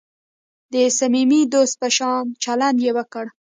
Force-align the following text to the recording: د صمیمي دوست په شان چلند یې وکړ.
د 0.73 0.75
صمیمي 0.97 1.41
دوست 1.53 1.75
په 1.81 1.87
شان 1.97 2.23
چلند 2.43 2.77
یې 2.85 2.91
وکړ. 2.97 3.25